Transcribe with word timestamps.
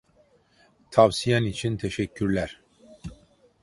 Tavsiyen 0.91 1.43
için 1.43 1.77
teşekkürler. 1.77 2.61